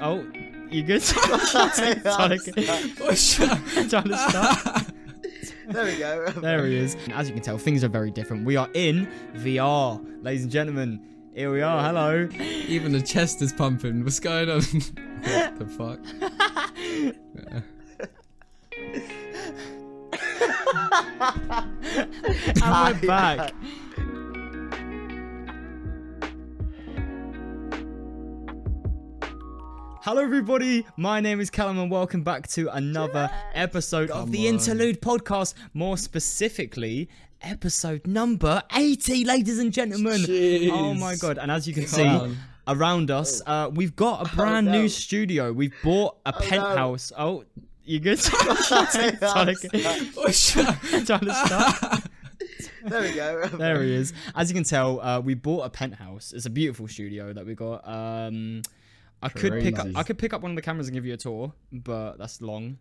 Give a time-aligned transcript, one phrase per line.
[0.00, 0.24] Oh,
[0.70, 1.02] you good?
[1.02, 3.14] Trying to Oh,
[3.88, 4.86] trying to start.
[5.68, 6.30] There we go.
[6.30, 6.96] There he is.
[7.12, 8.46] As you can tell, things are very different.
[8.46, 10.98] We are in VR, ladies and gentlemen.
[11.34, 11.84] Here we are.
[11.84, 12.26] Hello.
[12.40, 14.02] Even the chest is pumping.
[14.02, 14.62] What's going on?
[15.22, 16.00] what the fuck?
[22.62, 23.54] And we're back.
[30.08, 30.86] Hello, everybody.
[30.96, 34.54] My name is Calum, and welcome back to another episode of the on.
[34.54, 35.52] Interlude Podcast.
[35.74, 37.10] More specifically,
[37.42, 40.22] episode number 80, ladies and gentlemen.
[40.22, 40.70] Jeez.
[40.72, 41.36] Oh my god!
[41.36, 42.38] And as you can Come see on.
[42.66, 44.80] around us, uh, we've got a brand no.
[44.80, 45.52] new studio.
[45.52, 46.38] We've bought a no.
[46.38, 47.12] penthouse.
[47.14, 47.44] Oh,
[47.84, 48.18] you good?
[48.18, 49.18] trying, to,
[50.16, 52.02] Oh, shut trying to start.
[52.82, 53.46] There we go.
[53.48, 54.14] There he is.
[54.34, 56.32] As you can tell, uh, we bought a penthouse.
[56.32, 57.86] It's a beautiful studio that we got.
[57.86, 58.62] Um,
[59.22, 59.86] I could pick up.
[59.96, 62.40] I could pick up one of the cameras and give you a tour, but that's
[62.40, 62.78] long.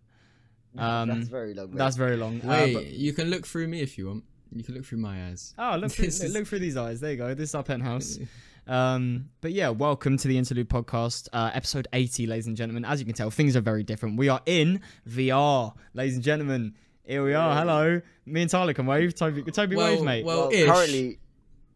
[0.77, 1.69] Um, That's very long.
[1.71, 1.77] mate.
[1.77, 2.39] That's very long.
[2.41, 4.23] Uh, Wait, but- you can look through me if you want.
[4.51, 5.55] You can look through my eyes.
[5.57, 6.99] oh, look through, look, is- look through these eyes.
[6.99, 7.33] There you go.
[7.33, 8.19] This is our penthouse.
[8.69, 12.83] Um, but yeah, welcome to the Interlude Podcast, uh, episode 80, ladies and gentlemen.
[12.83, 14.17] As you can tell, things are very different.
[14.17, 16.73] We are in VR, ladies and gentlemen.
[17.05, 17.55] Here we are.
[17.55, 18.01] Hello.
[18.25, 19.15] Me and Tyler can wave.
[19.15, 20.25] Toby, Toby Well, wave, mate.
[20.25, 20.65] well- Well, ish.
[20.69, 21.19] currently,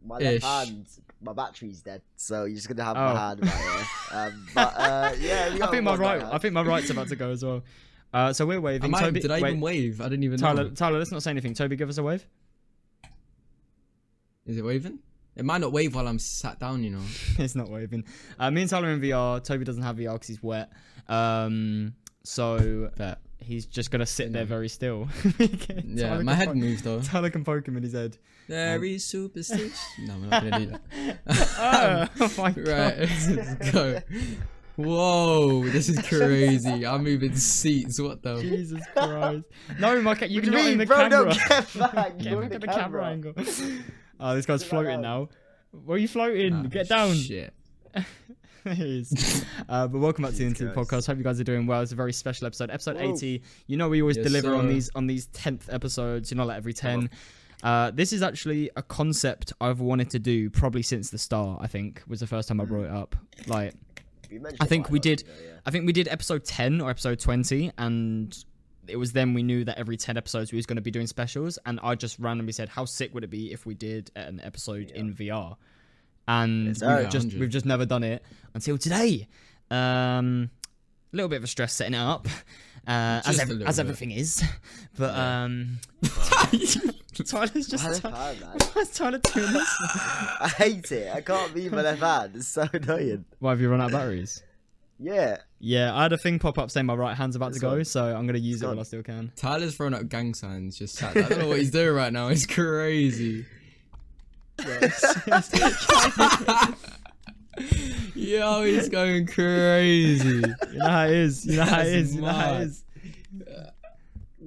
[0.06, 0.44] my left Ish.
[0.44, 0.86] hand,
[1.22, 3.14] my battery's dead, so you're just gonna have Oh.
[3.14, 3.86] my hand right here.
[4.11, 6.22] Um, but uh, yeah, I think my right.
[6.22, 6.33] hand.
[6.33, 7.63] I think my right's about to go as well.
[8.13, 8.94] Uh, so we're waving.
[8.94, 10.02] Am I, did I wait, even wave?
[10.02, 10.69] I didn't even Tyler, know.
[10.72, 11.53] Tyler, let's not say anything.
[11.53, 12.25] Toby, give us a wave.
[14.45, 15.00] Is it waving?
[15.36, 17.03] It might not wave while I'm sat down, you know.
[17.39, 18.03] it's not waving.
[18.38, 19.41] Uh, me and Tyler are in VR.
[19.44, 20.72] Toby doesn't have VR because he's wet.
[21.08, 25.08] Um, so But he's just gonna sit there very still.
[25.39, 27.00] yeah, Tyler my head po- moved though.
[27.02, 28.17] Tyler can poke him in his head.
[28.52, 29.80] Very superstitious.
[29.99, 31.19] no, I'm not gonna do that.
[32.19, 32.67] oh, oh my god!
[32.67, 34.02] Right, let's go.
[34.75, 36.85] Whoa, this is crazy.
[36.85, 38.02] I'm moving seats.
[38.02, 38.41] What the?
[38.41, 39.45] Jesus Christ!
[39.79, 40.97] No, my ca- you What can you not in the bro?
[40.97, 41.09] camera.
[41.09, 42.17] Don't get back.
[42.17, 43.05] Get You're at the the camera camera.
[43.05, 43.33] angle.
[44.19, 45.29] Oh, this guy's floating now.
[45.72, 46.63] Where are you floating?
[46.63, 47.13] Get down.
[47.16, 47.53] Shit.
[47.94, 48.06] There.
[49.69, 50.90] Uh, but welcome back to the Jesus Interlude Christ.
[50.91, 51.07] Podcast.
[51.07, 51.81] Hope you guys are doing well.
[51.81, 53.13] It's a very special episode, episode Whoa.
[53.13, 53.41] 80.
[53.67, 56.29] You know we always Yes, deliver on these on these 10th episodes.
[56.31, 57.09] You know, like every 10.
[57.63, 61.59] Uh, this is actually a concept I've wanted to do probably since the start.
[61.61, 63.16] I think was the first time I brought it up.
[63.47, 63.73] Like
[64.59, 65.59] I think we did- yeah.
[65.66, 68.35] I think we did episode 10 or episode 20, and
[68.88, 71.05] it was then we knew that every 10 episodes we was going to be doing
[71.05, 71.59] specials.
[71.66, 74.89] And I just randomly said, how sick would it be if we did an episode
[74.91, 75.55] in VR?
[76.28, 76.67] And
[77.01, 78.23] we've just we've just never done it
[78.53, 79.28] until today.
[79.69, 80.49] Um,
[81.13, 82.28] a little bit of a stress setting it up,
[82.88, 84.43] uh, as ev- as everything is.
[84.97, 85.79] But um,
[87.25, 88.57] Tyler's just My left Ty- hand, man.
[88.73, 89.75] why's Tyler doing this?
[90.39, 91.13] I hate it.
[91.13, 92.35] I can't move my left hand.
[92.35, 93.25] It's so annoying.
[93.39, 94.41] Why have you run out of batteries?
[94.99, 95.38] Yeah.
[95.59, 97.72] Yeah, I had a thing pop up saying my right hand's about to It's go,
[97.72, 97.85] on.
[97.85, 98.79] so I'm gonna use It's it while on.
[98.79, 99.31] I still can.
[99.35, 100.77] Tyler's throwing up gang signs.
[100.77, 101.17] Just sat.
[101.17, 102.27] I don't know what he's doing right now.
[102.29, 103.45] It's crazy.
[108.16, 110.28] Yo, he's going crazy.
[110.38, 111.45] You know how it is.
[111.45, 112.16] You know how it That's is.
[112.16, 112.61] You know how it mad.
[112.67, 112.83] is.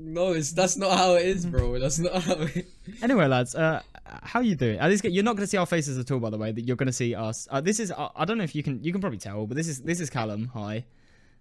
[0.06, 1.78] No, it's that's not how it is, bro.
[1.78, 2.66] That's not how it.
[3.03, 4.78] Anyway, lads, uh, how you doing?
[4.78, 6.53] At least you're not going to see our faces at all, by the way.
[6.53, 7.48] That you're going to see us.
[7.50, 7.91] Uh, this is.
[7.91, 8.82] Uh, I don't know if you can.
[8.84, 9.81] You can probably tell, but this is.
[9.81, 10.50] This is Calum.
[10.53, 10.84] Hi.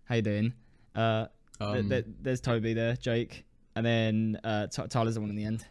[0.06, 0.54] How you doing?
[0.96, 1.26] Uh,
[1.60, 3.44] th- Um, th- there's Toby there, Jake,
[3.76, 5.66] and then uh, T- Tyler's the one in the end.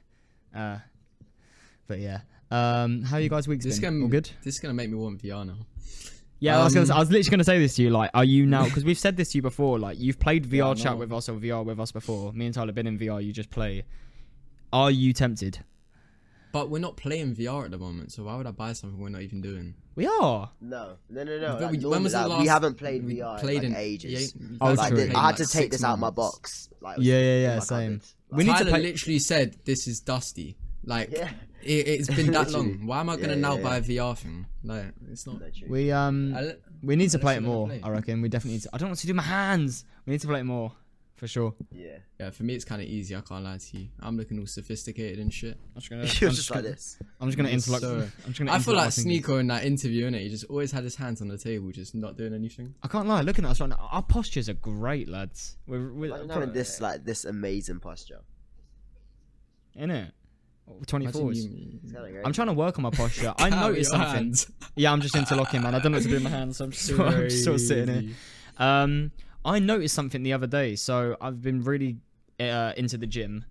[0.54, 0.78] Uh,
[1.86, 2.20] but yeah.
[2.50, 3.91] Um, how are you guys weeks this been?
[3.94, 4.28] gonna All good?
[4.44, 5.56] This is gonna make me want VR now.
[6.42, 6.86] Yeah, I was gonna.
[6.86, 7.91] Um, I was literally gonna say this to you.
[7.91, 8.64] Like, are you now?
[8.64, 9.78] Because we've said this to you before.
[9.78, 10.97] Like, you've played VR Yeah, I chat know.
[10.98, 12.32] with us or VR with us before.
[12.32, 13.25] Me and Tyler have been in VR.
[13.25, 13.84] You just play.
[14.72, 15.60] Are you tempted?
[16.52, 19.08] But we're not playing VR at the moment, so why would I buy something we're
[19.08, 19.75] not even doing?
[19.94, 20.50] We are.
[20.60, 21.52] No, no, no, no.
[21.54, 23.58] But like, we- when was the normally, like, we last- haven't played we VR played
[23.58, 24.34] in in- like, ages.
[24.38, 24.97] yeah, Oh, like, true.
[25.06, 26.16] this- I had to Like take six this out of my months.
[26.16, 26.69] box.
[26.82, 27.92] Like, it was Yeah, yeah, in yeah, my same.
[28.00, 28.08] cupboard.
[28.31, 30.56] We Like, need to Tyler play- literally said this is dusty.
[30.84, 31.31] Like Yeah.
[31.62, 32.87] It, it's been that long.
[32.87, 34.00] Why am I gonna Yeah, now yeah, buy yeah.
[34.05, 34.47] a VR thing?
[34.65, 35.41] Like it's not.
[35.41, 35.71] literally.
[35.71, 36.34] We um.
[36.37, 37.69] I, We need to play it more.
[37.69, 38.71] never I reckon we definitely need to.
[38.73, 39.85] I don't want to do my hands.
[40.06, 40.73] We need to play it more,
[41.17, 41.55] for sure.
[41.70, 41.99] Yeah.
[42.19, 43.14] yeah, for me it's kind of easy.
[43.14, 43.88] I can't lie to you.
[44.00, 45.56] I'm looking all sophisticated and shit.
[45.76, 46.05] I'm just gonna.
[46.20, 46.99] You're I'm just like gonna, this.
[47.20, 47.81] I'm just gonna Yes, interlock.
[47.82, 48.12] sir.
[48.25, 48.53] I'm just gonna.
[48.53, 49.23] I feel like fingers.
[49.23, 50.20] Sneako in that interview, innit?
[50.23, 52.75] He just always had his hands on the table, just not doing anything.
[52.82, 53.20] I can't lie.
[53.23, 55.56] Looking at us right now, our postures are great, lads.
[55.67, 58.20] We're, we're Imagine having this like this amazing posture.
[59.76, 60.12] in it.
[60.69, 61.37] Imagine 24s.
[61.37, 62.26] you- It's kinda great.
[62.26, 63.35] I'm trying to work on my posture.
[63.38, 64.09] I noticed something.
[64.09, 64.50] hands?
[64.76, 65.75] Yeah, I'm just interlocking, man.
[65.75, 67.23] I don't know what to do with my hands, so I'm just, sort of- I'm
[67.29, 68.14] just sort of sitting here.
[68.59, 69.11] Um,
[69.44, 70.76] I noticed something the other day.
[70.76, 71.97] So I've been really
[72.41, 73.44] uh, into the gym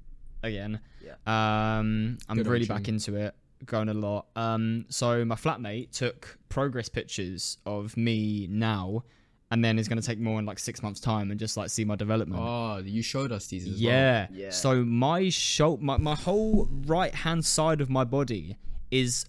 [0.43, 0.79] again.
[1.03, 1.13] Yeah.
[1.25, 3.35] Um, I'm Good really back into it,
[3.65, 4.27] going a lot.
[4.35, 9.03] Um, so my flatmate took progress pictures of me now
[9.51, 11.69] and then it's going to take more in like six months' time and just like
[11.69, 12.41] see my development.
[12.43, 13.79] Oh, you showed us these as well.
[13.79, 14.27] yeah.
[14.31, 14.49] Yeah.
[14.49, 18.57] So my shoulder, my, my whole right hand side of my body
[18.89, 19.25] is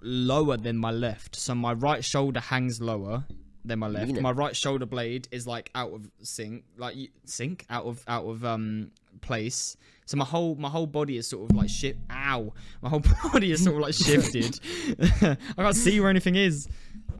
[0.00, 1.36] lower than my left.
[1.36, 3.24] So my right shoulder hangs lower
[3.64, 4.20] than my left.
[4.20, 8.24] My right shoulder blade is like out of sync, like y- sync out of out
[8.24, 9.76] of um place.
[10.04, 11.96] So my whole my whole body is sort of like shit.
[12.12, 12.52] Ow!
[12.82, 13.02] My whole
[13.32, 14.60] body is sort of like shifted.
[15.22, 16.68] I can't see where anything is.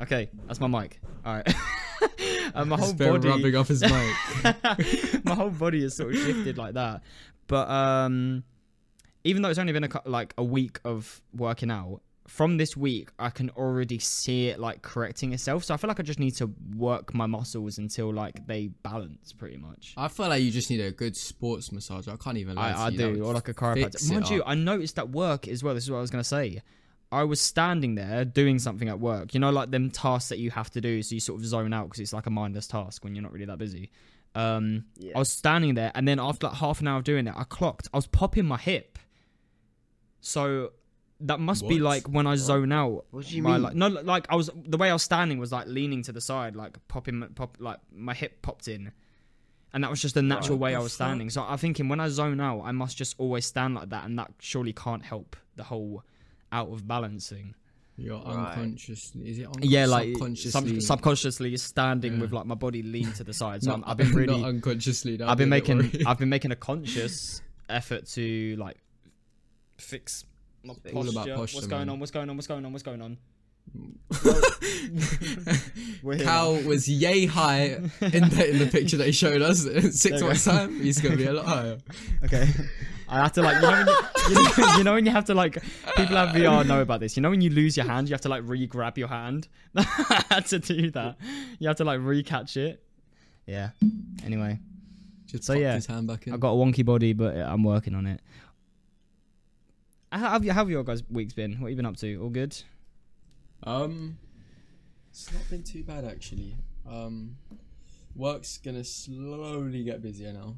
[0.01, 1.01] Okay, that's my mic.
[1.25, 1.55] All right.
[2.55, 3.81] and my whole body rubbing off his
[4.45, 5.25] mic.
[5.25, 7.03] my whole body is sort of shifted like that.
[7.47, 8.45] But um,
[9.25, 13.11] even though it's only been a, like a week of working out, from this week
[13.19, 15.65] I can already see it like correcting itself.
[15.65, 19.33] So I feel like I just need to work my muscles until like they balance
[19.33, 19.95] pretty much.
[19.97, 22.09] I feel like you just need a good sports massage.
[22.09, 22.99] I can't even I, I you.
[22.99, 24.11] Do, would or like a chiropractor.
[24.11, 24.49] Mind you, up.
[24.49, 25.75] I noticed that work as well.
[25.75, 26.63] This is what I was gonna say.
[27.13, 29.33] I was standing there doing something at work.
[29.35, 31.73] You know, like them tasks that you have to do, so you sort of zone
[31.73, 33.91] out because it's like a mindless task when you're not really that busy.
[34.35, 35.13] Um, Yeah.
[35.15, 37.45] I was standing there, and then after like half an hour of doing it, I
[37.45, 37.89] clocked.
[37.95, 38.99] I was popping my hip.
[40.21, 40.73] So
[41.21, 43.07] that must be like when I zone out.
[43.11, 43.63] What do you my, mean?
[43.63, 46.21] Like, no, like I was the way I was standing was like leaning to the
[46.21, 48.93] side, like popping, my- pop, like my hip popped in,
[49.73, 51.07] and that was just the natural What way the I was fuck?
[51.07, 51.31] standing.
[51.31, 54.19] So I'm thinking when I zone out, I must just always stand like that, and
[54.19, 56.03] that surely can't help the whole
[56.53, 57.55] out of balancing.
[57.99, 58.59] You're Right.
[58.59, 59.13] unconscious.
[59.25, 59.47] Is it?
[59.47, 60.51] Unco- Yeah, like subconsciously.
[60.81, 62.21] sub- subconsciously standing Yeah.
[62.21, 63.63] with like my body leaned to the side.
[63.63, 65.21] So Not- I'm, I've been really, not unconsciously.
[65.23, 66.03] I've been making, worry.
[66.07, 67.41] I've been making a conscious
[67.71, 68.77] effort to like
[69.79, 70.25] fix
[70.63, 70.97] my It's posture.
[70.97, 71.99] all about posture, What's going on?
[72.01, 72.37] What's going on?
[72.37, 72.73] What's going on?
[72.73, 73.17] What's going on?
[76.03, 76.69] We're Cal now.
[76.69, 79.63] was yay high in the in the picture that he showed us.
[79.65, 81.79] Six There you months time, he's gonna be a lot higher.
[82.25, 82.49] Okay.
[83.09, 83.95] I have to like you know, when you,
[84.29, 85.63] you know you know when you have to like
[85.97, 87.17] people have VR know about this.
[87.17, 89.49] You know when you lose your hand, you have to like re-grab your hand.
[89.77, 91.17] I had to do that.
[91.59, 92.83] You have to like re-catch it.
[93.47, 93.71] Yeah.
[94.25, 94.59] Anyway,
[95.27, 96.33] Just So, yeah, his hand back in.
[96.33, 98.21] I've got a wonky body, but I'm working on it.
[100.11, 101.53] How have, you, how have your guys' weeks been?
[101.53, 102.17] What have you been up to?
[102.23, 102.57] All good?
[103.63, 104.19] Um,
[105.11, 106.55] it's not been too bad actually.
[106.89, 107.37] Um,
[108.15, 110.57] work's gonna slowly get busier now.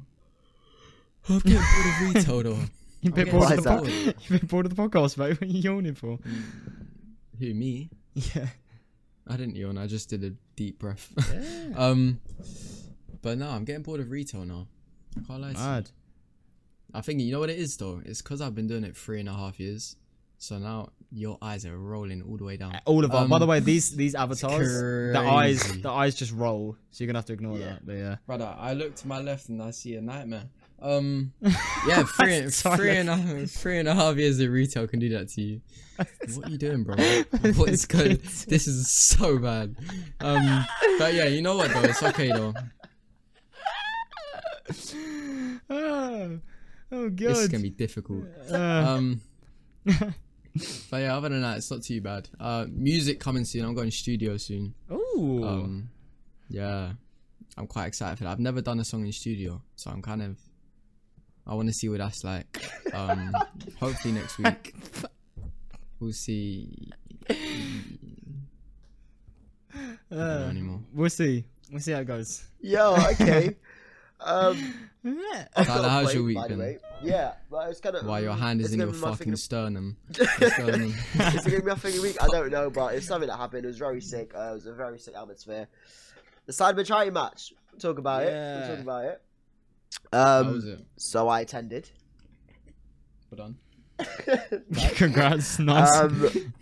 [1.27, 2.63] I'm getting bored of retail though.
[3.01, 5.39] You've been, bored of the po- You've been bored of the podcast, mate.
[5.39, 6.19] What are you yawning for?
[7.39, 7.89] Who me?
[8.13, 8.47] Yeah.
[9.25, 9.77] I didn't yawn.
[9.77, 11.13] I just did a deep breath.
[11.33, 11.69] Yeah.
[11.77, 12.19] um,
[13.21, 14.67] but no, I'm getting bored of retail now.
[15.17, 15.63] I can't lie to you.
[15.63, 15.89] Mad.
[16.93, 18.01] I think you know what it is though.
[18.03, 19.95] It's because I've been doing it three and a half years.
[20.41, 22.79] So now your eyes are rolling all the way down.
[22.85, 23.27] All of our.
[23.27, 24.69] By Um, the way, these these avatars,
[25.13, 26.77] the eyes, the eyes just roll.
[26.91, 27.65] So you're gonna have to ignore Yeah.
[27.65, 27.85] that.
[27.85, 28.15] But yeah.
[28.25, 30.45] Brother, I look to my left and I see a nightmare.
[30.81, 31.33] Um,
[31.87, 35.09] yeah, three, three and a half, three and a half years of retail can do
[35.09, 35.61] that to you.
[35.97, 36.95] What are you doing, bro?
[37.59, 38.21] What is good?
[38.23, 39.75] This is so bad.
[40.21, 40.65] Um,
[40.97, 41.81] but yeah, you know what though?
[41.81, 42.53] It's okay though.
[45.69, 46.39] oh,
[46.93, 47.17] oh god.
[47.17, 48.23] This is gonna be difficult.
[48.49, 49.21] Uh, Um,
[50.89, 52.27] but yeah, other than that, it's not too bad.
[52.39, 53.65] Uh, music coming soon.
[53.65, 54.73] I'm going studio soon.
[54.89, 55.43] Oh.
[55.43, 55.89] Um,
[56.49, 56.93] yeah,
[57.57, 58.31] I'm quite excited for that.
[58.31, 60.37] I've never done a song in studio, so I'm kind of.
[61.47, 62.63] I want to see what that's like.
[62.93, 63.33] Um,
[63.79, 64.75] hopefully next week
[65.99, 66.89] we'll see.
[67.29, 67.35] I
[69.75, 70.79] don't know Uh, anymore.
[70.93, 71.45] we'll see.
[71.71, 72.43] We'll see how it goes.
[72.61, 73.55] Yo, okay.
[74.21, 74.73] um,
[75.55, 76.79] I've Tyler, how's your week by the been?
[77.03, 77.09] Way.
[77.11, 78.05] Yeah, but it's kind of.
[78.05, 79.97] While your hand is in your fucking thing sternum.
[80.09, 80.93] of- sternum.
[81.15, 82.17] Is it gonna be my thing of week?
[82.21, 83.65] I don't know, but it's something that happened.
[83.65, 84.31] It was very sick.
[84.35, 85.67] Uh, it was a very sick atmosphere.
[86.45, 87.53] The Sidemen charity match.
[87.71, 88.33] We'll talk about it.
[88.33, 89.21] We'll talk about it.
[90.13, 90.79] How Um, was it?
[90.97, 91.89] so I attended.
[93.31, 93.57] Well done.
[94.95, 95.59] Congrats.
[95.59, 95.95] Nice.
[95.97, 96.53] um,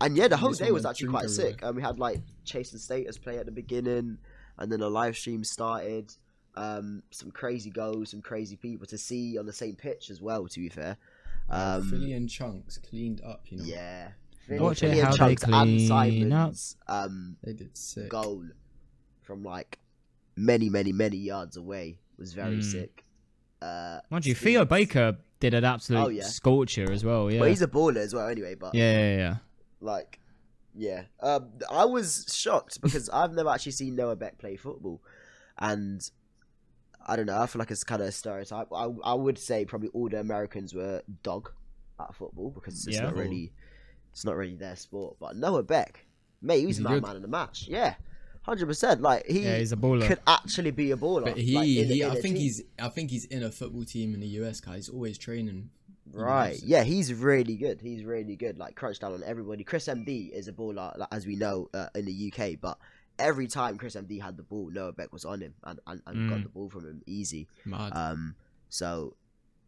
[0.00, 1.50] and yeah, the whole day was actually quite everywhere.
[1.52, 1.64] sick.
[1.64, 4.18] Um, we had like Chase and Status play at the beginning,
[4.58, 6.12] and then a live stream started.
[6.58, 10.46] Um, some crazy goals, some crazy people to see on the same pitch as well.
[10.48, 10.96] To be fair,
[11.50, 13.64] um, Philly and Chunkz cleaned up, you know.
[13.64, 14.08] yeah.
[14.50, 18.08] Watch Philly it and how they Chunkz and Simon's, um, They did sick.
[18.08, 18.44] goal
[19.22, 19.78] from like
[20.36, 22.64] many, many, many yards away was very Mm.
[22.64, 23.04] sick.
[23.60, 26.24] Uh, Mind you, Theo Baker did an absolute Oh, yeah.
[26.24, 27.30] scorcher as well.
[27.30, 27.40] Yeah.
[27.40, 28.54] Well, he's a baller as well, anyway.
[28.54, 29.36] But yeah, yeah, yeah.
[29.80, 30.18] like,
[30.74, 35.02] yeah, um, I was shocked because I've never actually seen Noah Beck play football,
[35.58, 36.08] and
[37.08, 37.40] I don't know.
[37.40, 38.68] I feel like it's kind of a stereotype.
[38.72, 41.50] I I would say probably all the Americans were dog
[42.00, 43.04] at football because it's Yeah.
[43.04, 43.52] not really,
[44.12, 45.16] it's not really their sport.
[45.18, 46.06] But Noah Beck,
[46.42, 47.02] mate, he was Is a man good?
[47.04, 47.66] man in the match.
[47.68, 47.94] Yeah,
[48.42, 49.00] hundred percent.
[49.00, 50.06] Like he Yeah, he's a baller.
[50.06, 51.24] could actually be a baller.
[51.24, 52.42] But he, like, in- he in I a think team.
[52.42, 54.60] he's, I think he's in a football team in the US.
[54.60, 55.70] Guy, he's always training.
[56.10, 56.58] Right.
[56.62, 57.80] Yeah, he's really good.
[57.82, 58.58] He's really good.
[58.58, 59.62] Like crunch down on everybody.
[59.64, 62.78] Chris MD is a baller, like, as we know uh, in the UK, but
[63.18, 66.28] every time Chris MD had the ball, Noah Beck was on him and, and, and
[66.30, 66.42] got Mm.
[66.44, 67.48] the ball from him easy.
[67.64, 67.92] Mad.
[67.94, 68.34] Um,
[68.68, 69.16] so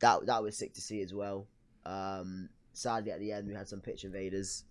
[0.01, 1.47] that that was sick to see as well.
[1.85, 4.65] Um, sadly, at the end, we had some pitch invaders.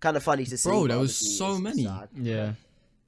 [0.00, 0.68] Kind of funny to see.
[0.68, 1.84] Bro, there was so many.
[1.84, 2.08] sad.
[2.14, 2.52] Yeah.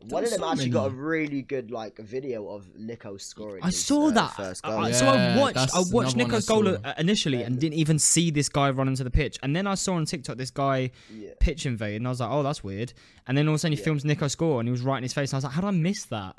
[0.00, 3.62] One of them so actually got a really good like video of Niko scoring.
[3.64, 4.34] I his, saw uh, that.
[4.36, 4.78] first goal.
[4.78, 5.56] I- Yeah, so I watched.
[5.74, 6.76] I watched another one I Niko's goal saw.
[6.84, 9.38] uh, initially and didn't even see this guy run into the pitch.
[9.42, 11.30] And then I saw on TikTok this guy yeah.
[11.40, 12.92] pitch invade, and I was like, "Oh, that's weird."
[13.26, 13.84] And then all of a sudden, he Yeah.
[13.86, 15.30] films Niko score, and he was right in his face.
[15.32, 16.34] And I was like, "How did I miss that?"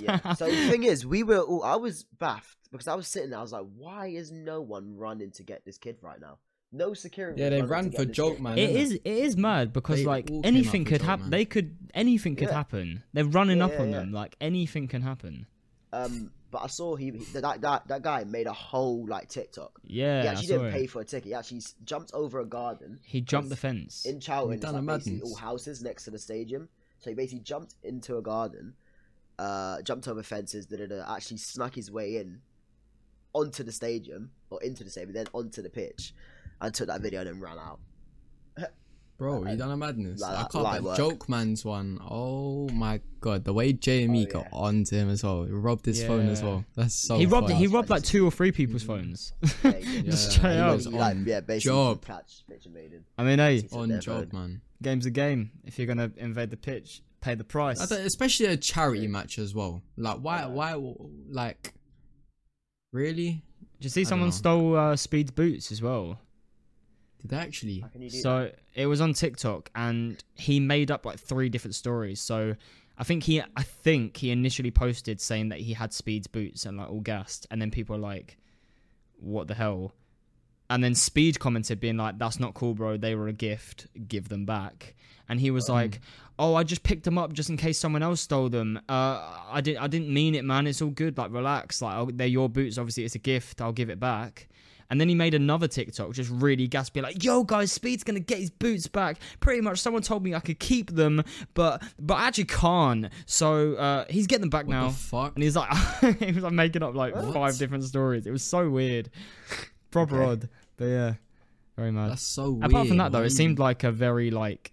[0.00, 0.32] yeah.
[0.34, 1.64] So the thing is, we were all.
[1.64, 3.40] I was baffed because I was sitting there.
[3.40, 6.38] I was like, why is no one running to get this kid right now?
[6.72, 7.40] No security.
[7.42, 8.42] yeah, they ran for joke, kid.
[8.42, 8.58] man.
[8.58, 8.74] It innit?
[8.74, 8.92] is.
[8.92, 11.30] It is mad because They like anything could happen.
[11.30, 12.54] They could anything could Yeah.
[12.54, 13.02] happen.
[13.12, 13.98] They're running Yeah, up yeah, on yeah.
[13.98, 14.12] them.
[14.12, 15.46] Like anything can happen.
[15.92, 19.80] Um, but I saw he, he that, that that guy made a whole like TikTok.
[19.84, 20.72] Yeah, he I actually saw didn't it.
[20.74, 21.26] pay for a ticket.
[21.28, 24.04] He actually jumped over a garden He jumped the fence.
[24.06, 24.54] in Charlton.
[24.54, 25.30] It's done like a basically madness.
[25.32, 26.68] all houses next to the stadium.
[27.00, 28.74] So he basically jumped into a garden,
[29.38, 32.42] uh, jumped over fences, da, da, da, actually snuck his way in
[33.32, 36.12] onto the stadium or into the stadium, then onto the pitch,
[36.60, 37.78] and took that video and then ran out.
[39.18, 40.18] Bro, you done a madness.
[40.22, 40.64] like I that can't.
[40.64, 40.96] light But.
[40.96, 41.98] Joke Man's one.
[42.00, 44.48] Oh my god, the way JME Oh, got yeah.
[44.58, 45.44] onto him as well.
[45.44, 46.64] He robbed his phone as well.
[46.74, 47.18] That's so.
[47.18, 47.48] he robbed.
[47.48, 47.58] funny.
[47.58, 49.34] He robbed like two or three people's phones.
[49.62, 49.72] Yeah.
[49.82, 50.74] Just Yeah, straight he up.
[50.76, 52.02] was He, like, yeah, basically job.
[52.06, 52.44] catch.
[53.18, 54.40] I mean, hey, on their job, phone.
[54.40, 54.60] man.
[54.80, 55.50] game's a game.
[55.64, 57.92] If you're gonna invade the pitch, pay the price.
[57.92, 59.82] I especially a charity match as well.
[59.98, 60.38] Like why?
[60.40, 60.46] Yeah.
[60.46, 60.94] Why?
[61.30, 61.74] Like,
[62.90, 63.42] really?
[63.80, 66.18] Did you see I someone stole uh, Speed's boots as well?
[67.20, 67.80] Did they actually?
[67.80, 71.48] How can you do So it was on TikTok, and he made up like three
[71.48, 72.20] different stories.
[72.20, 72.56] So
[72.98, 76.76] I think he, I think he initially posted saying that he had Speed's boots and
[76.78, 78.36] like all gassed, and then people are like,
[79.18, 79.94] "What the hell?"
[80.68, 82.96] And then Speed commented, being like, "That's not cool, bro.
[82.96, 83.86] They were a gift.
[84.08, 84.94] Give them back."
[85.28, 86.00] And he was like,
[86.38, 88.78] "Oh, I just picked them up just in case someone else stole them.
[88.88, 89.82] Uh, I didn't.
[89.82, 90.66] I didn't mean it, man.
[90.66, 91.18] It's all good.
[91.18, 91.80] Like, relax.
[91.82, 92.78] Like, I'll- they're your boots.
[92.78, 93.60] Obviously, it's a gift.
[93.60, 94.48] I'll give it back."
[94.90, 98.38] And then he made another TikTok, just really gaspy, like, "Yo, guys, Speed's gonna get
[98.38, 99.18] his boots back.
[99.38, 101.22] Pretty much, someone told me I could keep them,
[101.54, 103.06] but but I actually can't.
[103.24, 105.34] So uh, he's getting them back What now." the fuck?
[105.36, 105.70] and he's like,
[106.18, 107.32] he was like making up like What?
[107.32, 108.26] five different stories.
[108.26, 109.10] It was so weird,
[109.92, 110.30] proper Okay.
[110.32, 110.48] odd.
[110.76, 111.14] But yeah,
[111.76, 112.10] very mad.
[112.10, 112.64] That's so weird.
[112.70, 114.72] Apart from that, though, it seemed like a very like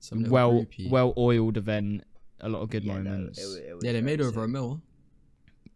[0.00, 0.90] some well groupie.
[0.90, 2.04] well oiled event.
[2.40, 3.38] A lot of good Yeah, no, moments.
[3.42, 4.52] it it Yeah, they made very over a sick.
[4.52, 4.82] mil.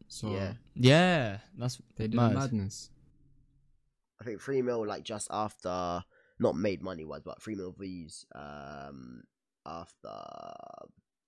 [0.09, 0.53] So Yeah.
[0.75, 2.35] yeah, that's they did mad.
[2.35, 2.91] madness.
[4.21, 6.03] I think three mil like just after
[6.41, 9.23] not made money wise, but three mil views um
[9.67, 10.11] after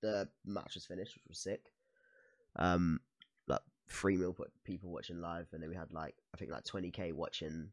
[0.02, 1.72] the match was finished, which was sick.
[2.56, 3.00] Um
[3.46, 6.64] like three mil put people watching live and then we had like I think like
[6.64, 7.70] twenty K watching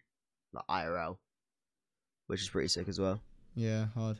[0.54, 1.18] like IRL.
[2.28, 3.22] Which is pretty sick as well.
[3.56, 4.20] yeah hard.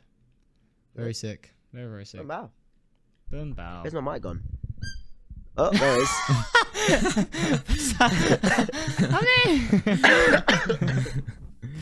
[0.96, 1.54] Very sick.
[1.72, 2.20] Very very sick.
[2.22, 2.50] Oh, bow.
[3.30, 3.82] Boom bow.
[3.82, 4.42] Where's my mic gone?
[5.56, 6.10] Oh, there it is.
[6.88, 8.68] that,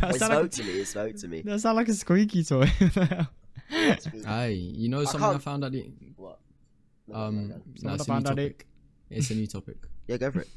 [0.02, 1.42] it spoke like, to me, it spoke to me.
[1.42, 2.70] that sound like a squeaky toy.
[4.26, 5.72] Aye, you know something I, can't- found out.
[5.72, 6.38] The, What?
[7.08, 7.54] No, no, no, um, no.
[7.56, 8.66] no, Someone it's a new found it- topic.
[9.10, 9.76] It's a new topic.
[10.08, 10.48] Yeah, go for it.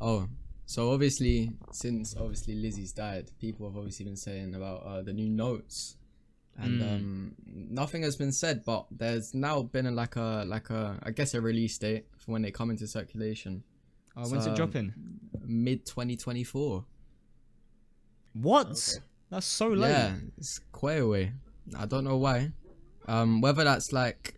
[0.00, 0.28] Oh,
[0.64, 5.28] so obviously, since obviously Lizzie's died, people have obviously been saying about uh, the new
[5.28, 5.96] notes,
[6.56, 6.94] and Mm.
[6.96, 8.64] um, nothing has been said.
[8.64, 12.32] But there's now been a, like a like a I guess a release date for
[12.32, 13.62] when they come into circulation,
[14.16, 14.92] oh, when's So- it dropping?
[15.46, 16.84] mid 2024.
[18.34, 18.66] What?
[18.68, 19.04] Okay.
[19.30, 19.90] That's so late.
[19.90, 21.32] Yeah, it's quite away.
[21.76, 22.52] I don't know why.
[23.06, 24.34] Um, whether that's like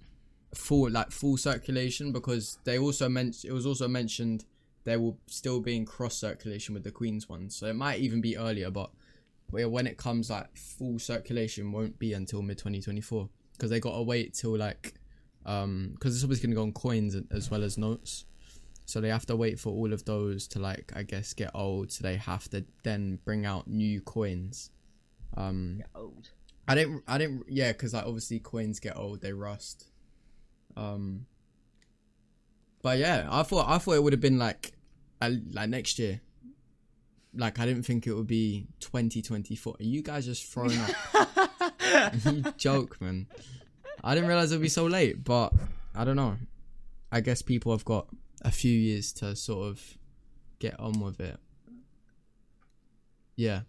[0.55, 4.45] full like full circulation because they also mentioned it was also mentioned
[4.85, 8.21] they will still be in cross circulation with the Queen's one, so it might even
[8.21, 8.71] be earlier.
[8.71, 8.91] But
[9.51, 14.35] when it comes like full circulation, won't be until mid 2024 because they gotta wait
[14.35, 14.95] till like
[15.45, 18.25] um because it's always gonna go on coins as well as notes.
[18.87, 21.91] So they have to wait for all of those to like I guess get old.
[21.93, 24.71] So they have to then bring out new coins.
[25.37, 26.31] Um, Yeah, old.
[26.69, 27.03] I didn't.
[27.07, 27.45] I didn't.
[27.49, 29.91] Yeah, because like obviously coins get old, they rust.
[30.77, 31.27] Um.
[32.83, 34.73] But yeah, I thought I thought it would have been like,
[35.21, 36.21] like next year.
[37.35, 39.75] Like I didn't think it would be 2024.
[39.79, 42.15] Are you guys just throwing up?
[42.25, 43.27] you joke, man.
[44.05, 45.53] I didn't realize it'd be so late, but
[45.95, 46.37] I don't know.
[47.11, 48.07] I guess people have got
[48.47, 49.99] a few years to sort of
[50.61, 51.37] get on with it.
[53.37, 53.61] Yeah.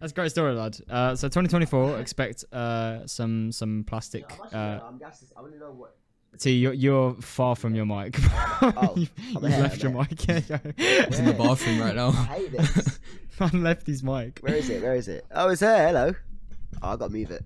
[0.00, 0.76] That's a great story, lad.
[0.90, 4.30] Uh, so 2024, expect uh, some some plastic.
[4.52, 5.28] Uh, I'm guessing.
[5.34, 5.96] I want to know what.
[6.36, 8.18] see, you're, you're far from your mic.
[8.60, 10.42] Oh, you I'm you left I'm your here.
[10.42, 10.48] mic.
[10.50, 12.08] Yeah, It's in the bathroom right now.
[12.08, 12.98] I hate this.
[13.40, 14.38] Man left his mic.
[14.40, 14.82] Where is it?
[14.82, 15.24] Where is it?
[15.34, 15.86] Oh, it's there.
[15.88, 16.14] Hello.
[16.82, 17.42] Oh, I got to move it.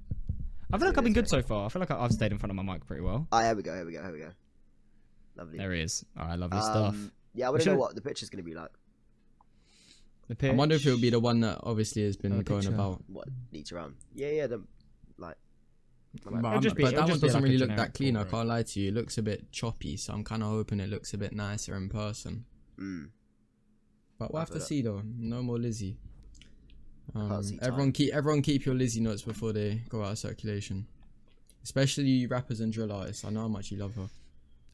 [0.73, 1.67] I feel like I've been Maybe good so far.
[1.67, 3.27] I feel like I- I've stayed in front of my mic pretty well.
[3.33, 3.75] Oh, here we go.
[3.75, 4.03] Here we go.
[4.03, 4.31] Here we go.
[5.37, 5.59] Lovely.
[5.59, 6.05] There he is.
[6.17, 6.95] All right, lovely stuff.
[6.95, 8.71] Um, yeah, I We want to know what the picture's going to be like.
[10.29, 10.51] The pitch.
[10.51, 12.75] I wonder if it will be the one that obviously has been Oh, going picture.
[12.75, 13.03] about.
[13.09, 13.97] What needs around?
[14.15, 14.47] Yeah, yeah.
[14.47, 14.63] The
[15.19, 15.37] like.
[16.25, 17.95] But, Like, I'm- just be- but that one just be doesn't like really look that
[17.95, 18.17] clean.
[18.17, 18.89] I can't lie to you.
[18.89, 21.77] It looks a bit choppy, so I'm kind of hoping it looks a bit nicer
[21.77, 22.45] in person.
[22.79, 23.11] mm,
[24.19, 24.65] But we'll I have to that.
[24.67, 25.03] see though.
[25.05, 25.99] No more Lizzie.
[27.15, 30.87] Um, everyone keep everyone keep your Lizzie notes before they go out of circulation.
[31.63, 33.25] Especially you rappers and drill artists.
[33.25, 34.07] I know how much you love her.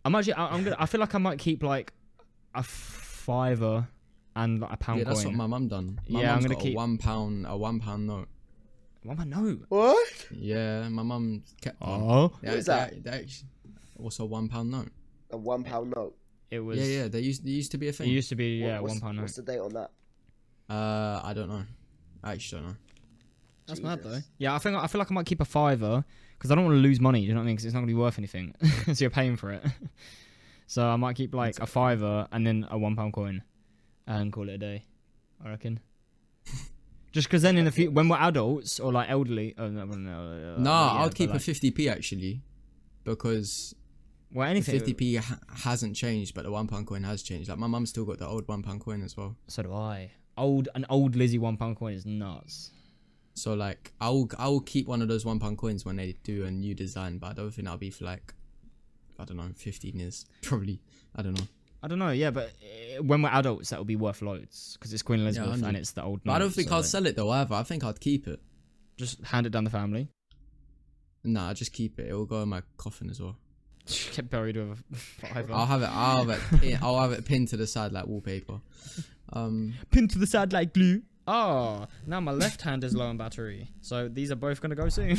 [0.05, 0.35] I'm actually.
[0.35, 0.77] I, I'm gonna.
[0.79, 1.93] I feel like I might keep like
[2.55, 3.89] a fiver
[4.37, 5.33] and like a pound yeah, that's coin.
[5.33, 5.99] what my mum done.
[6.09, 8.29] My Yeah, I'm gonna got keep- a one pound a one pound note.
[9.03, 9.59] What am I know?
[9.69, 10.27] What?
[10.33, 12.01] Yeah, my mum kept one.
[12.03, 13.05] Oh, Yeah, What is they- that?
[13.05, 13.49] they actually-
[14.03, 14.89] also a one pound note.
[15.31, 16.17] A one pound note.
[16.51, 16.79] it was.
[16.79, 17.09] Yeah, yeah.
[17.09, 18.09] They used they used to be a thing.
[18.09, 19.23] It used to be What- yeah what's, one pound note.
[19.23, 19.91] What's the date on that?
[20.69, 21.65] Uh, I don't know.
[22.27, 22.77] I actually don't know.
[23.67, 24.19] That's mad though.
[24.39, 26.05] Yeah, I think I feel like I might keep a fiver
[26.37, 27.21] because I don't want to lose money.
[27.21, 27.57] Do you know what I mean?
[27.57, 28.55] Because it's not gonna be worth anything.
[28.87, 29.63] so you're paying for it.
[30.67, 33.43] so I might keep like a fiver and then a one pound coin,
[34.07, 34.85] and call it a day.
[35.45, 35.81] I reckon.
[37.13, 39.97] Just because then in the future, when we're adults or like elderly, oh no, no,
[39.97, 42.43] no, No, yeah, I'll keep like, a 50p actually,
[43.05, 43.75] because
[44.33, 44.81] well anything.
[44.81, 47.49] 50p ha- hasn't changed, but the one pound coin has changed.
[47.49, 49.37] Like my mum's still got the old one pound coin as well.
[49.47, 50.11] So do I.
[50.37, 52.71] Old an old Lizzie one pound coin is nuts.
[53.35, 56.51] So like I'll I'll keep one of those one pound coins when they do a
[56.51, 58.35] new design, but I don't think that'll be for like
[59.19, 60.81] I don't know, 15 years probably.
[61.15, 61.47] I don't know.
[61.83, 62.51] I don't know, yeah, but
[62.99, 65.69] uh, when we're adults, that will be worth loads because it's Queen Elizabeth 100.
[65.69, 66.21] and it's the old.
[66.25, 67.55] But I don't think so, I'll like, sell it though either.
[67.55, 68.41] I think I'd keep it.
[68.97, 70.09] Just hand it down the family.
[71.23, 72.09] Nah, I'll just keep it.
[72.09, 73.37] It will go in my coffin as well.
[74.15, 75.53] Get buried with a fiver.
[75.53, 75.91] I'll have it.
[75.93, 76.61] I'll have it.
[76.61, 78.61] pin- I'll have it pinned to the side like wallpaper.
[79.33, 81.03] Um, Pinned to the side like glue.
[81.29, 84.89] Oh, now my left hand is low on battery, so these are both gonna go
[84.89, 85.17] soon.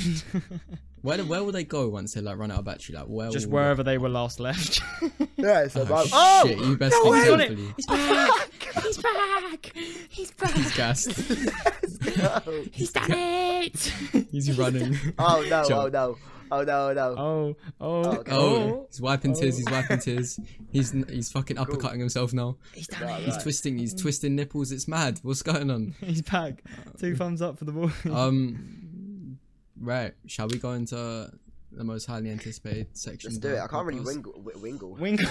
[1.02, 2.96] where where will they go once they like run out of battery?
[2.96, 3.30] Like where?
[3.30, 4.80] Just will wherever they were last left.
[5.40, 6.58] Yeah, so Oh, oh, shit!
[6.58, 7.28] You best no think way!
[7.28, 7.48] got it.
[7.48, 7.74] carefully.
[7.78, 8.60] He's back.
[8.84, 9.72] He's back.
[10.10, 10.54] He's back.
[10.56, 11.08] He's gassed.
[12.18, 12.64] no.
[12.72, 13.94] He's done it.
[14.32, 14.98] He's running.
[15.20, 15.64] oh no!
[15.72, 16.18] Oh no!
[16.50, 16.94] Oh no!
[16.94, 17.04] No!
[17.18, 18.32] Oh, oh, okay.
[18.34, 19.56] Oh, he's wiping tears.
[19.56, 19.58] Oh.
[19.58, 20.40] He's wiping tears.
[20.72, 22.56] He's he's fucking uppercutting himself now.
[22.74, 23.26] He's done Right, it.
[23.26, 23.44] He's right.
[23.44, 23.78] twisting.
[23.78, 24.72] He's twisting nipples.
[24.72, 25.20] It's mad.
[25.24, 25.96] What's going on?
[26.00, 26.64] He's back.
[27.00, 27.92] Two thumbs up for the boy.
[28.10, 29.40] Um,
[29.80, 30.14] right.
[30.28, 31.30] Shall we go into
[31.72, 33.32] the most highly anticipated section?
[33.32, 33.60] Let's do it.
[33.60, 34.06] I can't really podcast?
[34.06, 34.34] wingle.
[34.34, 34.92] wi- Wingle.
[34.96, 35.28] Wingle.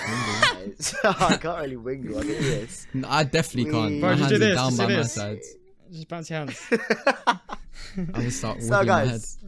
[1.05, 2.19] I can't really wingle.
[2.19, 2.87] I can do this.
[2.93, 3.91] No, I definitely can't.
[3.93, 4.01] Wee.
[4.01, 5.55] My hands do are this, down by do my sides.
[5.93, 6.61] Just bounce your hands.
[7.97, 9.11] I'm gonna start so wiggling my head.
[9.11, 9.39] guys,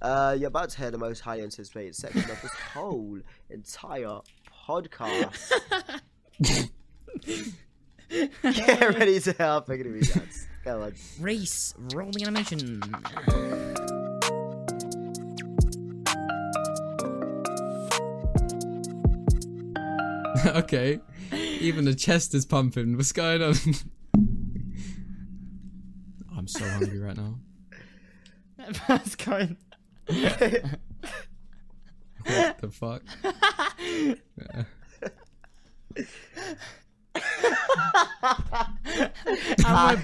[0.00, 3.18] uh, you're about to hear the most highly anticipated section of this whole
[3.50, 4.20] entire
[4.66, 5.52] podcast.
[8.08, 10.46] Get ready to help making me dance.
[10.64, 10.94] Come on.
[11.20, 11.74] Race.
[11.94, 12.82] Roll the animation.
[20.46, 21.00] okay.
[21.32, 22.96] Even the chest is pumping.
[22.96, 23.54] What's going on?
[26.44, 27.38] I'm so hungry right now.
[28.86, 29.56] That's going.
[32.26, 33.02] What the fuck?
[33.24, 34.20] And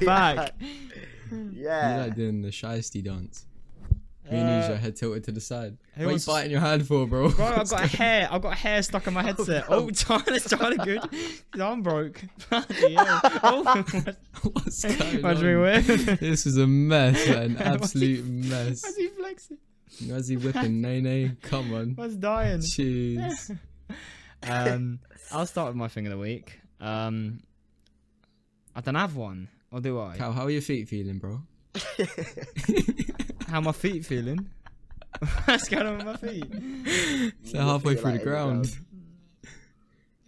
[0.00, 0.55] we're back.
[1.31, 2.05] You Yeah.
[2.05, 3.44] like doing the shiesty dance.
[4.30, 5.76] You use your head tilted to the side.
[5.96, 7.30] What are you biting your hand for, bro?
[7.30, 8.28] Bro, I've got a hair.
[8.30, 9.64] I've got hair stuck in my headset.
[9.68, 11.00] Oh, Tyler's Tyler good.
[11.12, 12.22] His arm broke.
[12.50, 13.20] Bloody hell.
[13.42, 13.85] Oh,
[14.52, 15.42] What's going on?
[15.42, 15.80] me?
[16.16, 17.56] This is a mess, man.
[17.56, 18.83] Absolute mess.
[18.85, 19.59] Why's he flexing?
[20.06, 20.80] Why's he whipping?
[20.80, 21.33] Nay, nay.
[21.42, 21.90] Come on.
[21.96, 22.62] Why's dying?
[22.62, 23.50] Cheers.
[24.44, 25.00] Um,
[25.33, 26.61] I'll start with my thing of the week.
[26.80, 27.40] Um,
[28.76, 30.16] I don't have one, or do I?
[30.16, 31.42] Cal, how are your feet feeling, bro?
[33.50, 34.48] How my feet feeling?
[35.44, 37.32] What's going on with my feet?
[37.44, 38.78] So halfway feel through like the ground.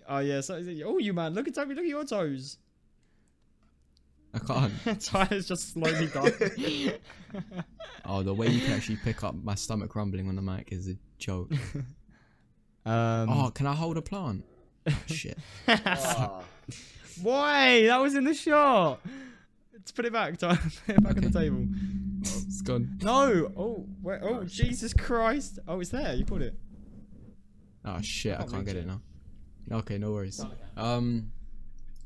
[0.09, 2.59] Oh yeah, so oh you man, look at Toby, look at your toes.
[4.35, 4.73] I can't.
[5.01, 6.93] Tyler's just slowly dying.
[8.05, 10.89] Oh, the way you can actually pick up my stomach rumbling on the mic is
[10.89, 11.53] a joke.
[12.85, 14.45] um, Oh, can I hold a plant?
[14.91, 15.39] Oh, shit.
[17.23, 17.87] Why?
[17.87, 19.01] That was in the shot.
[19.73, 20.59] Let's put it back, Tyler.
[20.87, 21.65] Put it back on the table.
[22.63, 22.97] It's gone.
[23.03, 23.53] No.
[23.57, 24.21] Oh, wait.
[24.23, 25.59] Oh, Jesus Christ.
[25.67, 26.15] Oh, it's there.
[26.15, 26.55] You put it.
[27.85, 29.01] Oh shit, I Can't can't get reach it now.
[29.79, 30.41] Okay, no worries.
[30.77, 31.33] Um,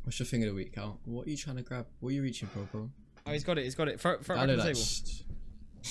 [0.05, 0.99] what's your thing of the week, Cal?
[1.05, 1.87] What are you trying to grab?
[2.01, 2.91] What are you reaching for, bro?
[3.27, 3.65] Oh, he's got it.
[3.65, 4.01] He's got it.
[4.01, 4.75] Throw, throw it on the table.
[4.81, 5.23] shh.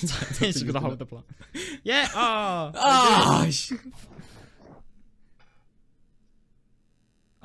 [0.40, 1.24] He's gonna hold the plant.
[1.84, 2.08] Yeah.
[2.14, 2.72] Ah.
[2.74, 3.46] Ah!
[3.48, 3.72] sh-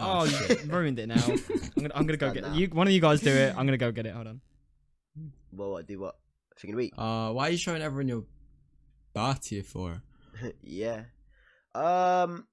[0.04, 1.24] Oh, you ruined it now.
[1.24, 1.38] I'm
[1.78, 2.54] gonna, I'm gonna go done get now.
[2.56, 2.68] you.
[2.70, 3.52] One of you guys do it.
[3.56, 4.14] I'm gonna go get it.
[4.16, 4.42] Hold on.
[5.52, 5.86] Well, what?
[5.88, 6.16] Do what?
[6.62, 6.94] The week.
[6.98, 8.24] Uh, why are you showing everyone your
[9.14, 10.02] batty for.
[10.62, 11.04] yeah.
[11.74, 12.48] Um.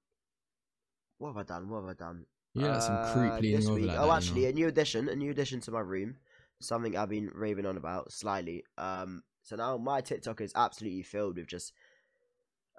[1.17, 1.69] What have I done?
[1.69, 2.25] What have I done?
[2.53, 4.51] Yeah, got some creep Uh, leaning over week- like oh, that, actually, you know?
[4.51, 6.17] a new addition, a new addition to my room.
[6.61, 8.63] Something I've been raving on about slightly.
[8.77, 11.73] Um, so now my TikTok is absolutely filled with just,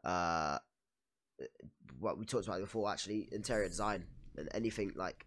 [0.05, 0.59] uh,
[1.99, 2.91] what we talked about before.
[2.91, 4.05] Actually, interior design
[4.37, 5.27] and anything like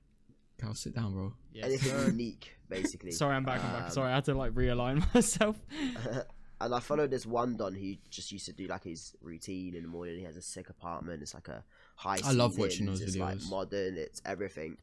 [0.63, 1.33] Cal, sit down, bro.
[1.53, 2.05] Yes, anything sir.
[2.07, 3.11] unique, basically.
[3.21, 3.63] Sorry, I'm back.
[3.63, 3.83] I'm back.
[3.85, 5.57] Um, Sorry, I had to like realign myself.
[6.61, 9.81] and I followed this one Don who just used to do like his routine in
[9.83, 10.17] the morning.
[10.19, 11.21] He has a sick apartment.
[11.21, 11.63] It's like a
[11.95, 12.19] high.
[12.23, 13.49] I love watching those It's like videos.
[13.49, 13.97] modern.
[13.97, 14.77] It's everything.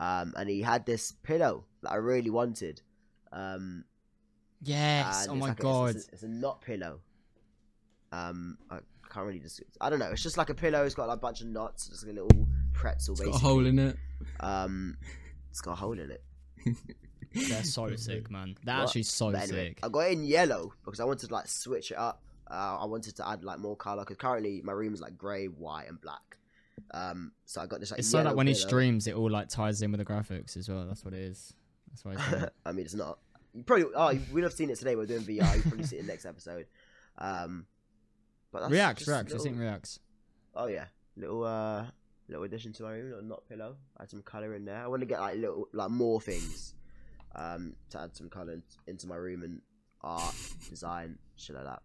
[0.00, 2.80] Um, and he had this pillow that I really wanted.
[3.32, 3.84] Um,
[4.64, 5.26] Yes.
[5.28, 5.96] Oh my like a- god.
[5.96, 7.00] it's, a, it's a knot pillow.
[8.12, 8.78] Um, I
[9.10, 9.60] can't really just.
[9.80, 10.10] I don't know.
[10.10, 10.84] It's just like a pillow.
[10.84, 11.88] It's got like a bunch of knots.
[11.88, 13.12] It's like a little pretzel.
[13.12, 13.32] It's basically.
[13.40, 13.96] got a hole in it.
[14.40, 14.96] Um,
[15.50, 16.22] it's got a hole in it.
[17.34, 18.56] They're so sick, man.
[18.64, 18.84] They're What?
[18.88, 19.80] actually so But anyway, sick.
[19.82, 22.22] I got it in yellow because I wanted to like switch it up.
[22.50, 25.46] Uh, I wanted to add like more color because currently my room is like grey,
[25.46, 26.36] white, and black.
[26.92, 28.66] Um, so I got this like It's so that yellow when he pillow.
[28.68, 30.84] streams, it all like ties in with the graphics as well.
[30.86, 31.54] That's what it is.
[31.88, 32.12] That's why.
[32.16, 32.52] He's doing it.
[32.66, 33.18] I mean, it's not.
[33.54, 34.94] You probably oh you would have seen it today.
[34.96, 35.56] We're doing VR.
[35.56, 36.66] You probably see it next episode.
[37.18, 37.66] Um,
[38.50, 39.32] but that's reacts, just reacts.
[39.32, 39.98] I little- think reacts.
[40.54, 40.84] Oh yeah,
[41.16, 41.86] little uh,
[42.28, 43.76] little addition to my room, little knot pillow.
[44.00, 44.82] Add some color in there.
[44.82, 46.74] I want to get like little like more things,
[47.34, 49.60] um, to add some color in- into my room and
[50.02, 50.34] art,
[50.68, 51.82] design, shit like that.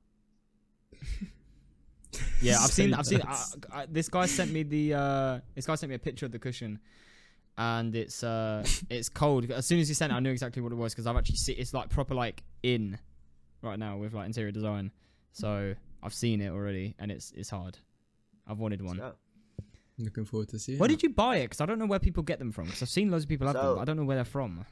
[2.41, 2.93] Yeah, I've seen.
[2.93, 3.21] I've seen.
[3.27, 3.43] I.
[3.71, 4.93] I, this guy sent me the.
[4.93, 6.79] Uh, this guy sent me a picture of the cushion,
[7.57, 9.49] and it's uh, it's cold.
[9.51, 11.37] As soon as he sent it, I knew exactly what it was because I've actually
[11.37, 11.55] seen.
[11.57, 12.97] It's like proper like in,
[13.61, 14.91] right now with like interior design.
[15.31, 17.77] So I've seen it already, and it's it's hard.
[18.47, 18.97] I've wanted one.
[18.97, 19.13] So,
[19.99, 20.77] Looking forward to seeing.
[20.79, 21.45] Where did you buy it?
[21.45, 22.65] Because I don't know where people get them from.
[22.65, 24.65] Because I've seen loads of people have them, but I don't know where they're from.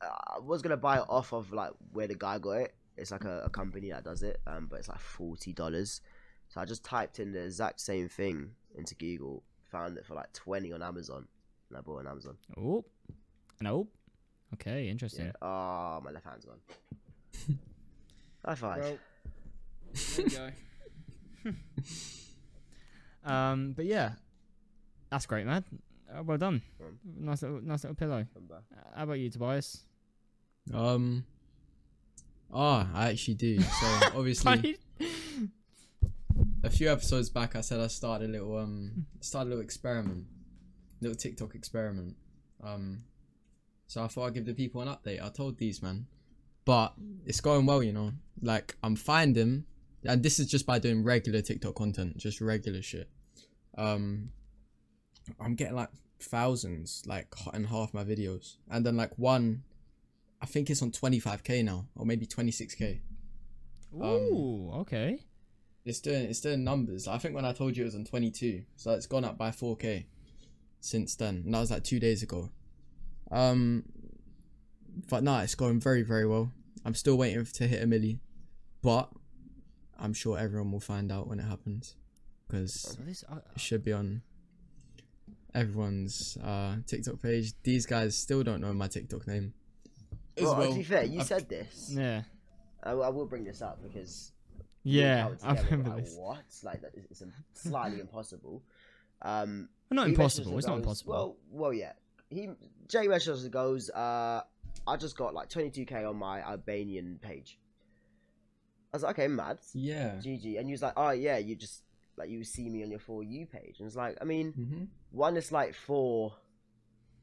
[0.00, 2.74] uh, I was gonna buy it off of like where the guy got it.
[2.96, 6.00] It's like a, a company that does it, um, but it's like forty dollars.
[6.48, 10.32] So I just typed in the exact same thing into Google, found it for like
[10.32, 11.26] twenty on Amazon,
[11.68, 12.36] and I bought it on Amazon.
[12.56, 12.84] Oh,
[13.60, 13.88] no.
[14.54, 15.26] Okay, interesting.
[15.26, 15.32] Yeah.
[15.42, 16.60] Oh, my left hand's gone.
[18.44, 18.78] High five.
[18.80, 18.98] Well,
[20.16, 20.52] there you
[21.44, 21.52] go.
[23.30, 24.12] um, but yeah,
[25.10, 25.64] that's great, man.
[26.10, 26.62] Uh, well done.
[26.80, 26.98] Um.
[27.18, 28.26] Nice little, nice little pillow.
[28.36, 28.54] Uh,
[28.94, 29.84] how about you, Tobias?
[30.72, 31.24] Um.
[32.52, 33.60] Oh, I actually do.
[33.60, 34.78] So obviously,
[36.62, 40.26] a few episodes back, I said I started a little um, started a little experiment,
[41.00, 42.16] little TikTok experiment.
[42.62, 43.04] Um,
[43.86, 45.22] so I thought I'd give the people an update.
[45.22, 46.06] I told these man,
[46.64, 48.12] but it's going well, you know.
[48.42, 49.64] Like I'm finding,
[50.04, 53.08] and this is just by doing regular TikTok content, just regular shit.
[53.78, 54.30] Um,
[55.40, 59.64] I'm getting like thousands, like in half my videos, and then like one,
[60.40, 63.00] I think it's on 25k now, or maybe 26k.
[63.94, 65.20] Ooh, okay.
[65.84, 67.06] It's doing it's doing numbers.
[67.06, 69.50] I think when I told you it was on 22, so it's gone up by
[69.50, 70.04] 4k
[70.80, 71.42] since then.
[71.44, 72.50] And that was like two days ago.
[73.30, 73.84] Um,
[75.08, 76.52] but nah, it's going very very well.
[76.84, 78.18] I'm still waiting to hit a milli,
[78.82, 79.10] but
[79.98, 81.96] I'm sure everyone will find out when it happens
[82.46, 82.96] because
[83.30, 84.22] uh, it should be on
[85.56, 87.52] everyone's uh, TikTok page.
[87.62, 89.54] These guys still don't know my TikTok name.
[90.40, 90.70] Well, well.
[90.70, 91.90] to be fair, you I've- said this.
[91.92, 92.22] yeah,
[92.82, 94.32] I, I will bring this up because
[94.84, 95.30] yeah.
[95.42, 96.14] I remember like, this.
[96.16, 96.44] What?
[96.62, 97.22] Like that is- it's
[97.54, 98.62] slightly impossible.
[99.22, 100.58] Um, Well, not impossible.
[100.58, 101.12] It's and not impossible.
[101.12, 101.92] Well, well, yeah.
[102.28, 102.50] He
[102.88, 104.42] Jay messages goes, uh,
[104.86, 107.58] I just got like 22k on my Albanian page.
[108.92, 109.58] I was like, okay, mad.
[109.72, 110.16] Yeah.
[110.16, 110.58] GG.
[110.58, 111.82] And he was like, oh yeah, you just
[112.16, 114.84] like you see me on your for you page, and it's like, I mean, hmm
[115.10, 116.34] one is like for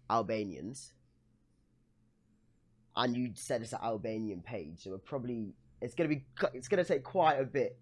[0.10, 0.94] Albanians,
[2.96, 6.84] and you said it's an Albanian page, so we're probably it's gonna be it's gonna
[6.84, 7.78] take quite a bit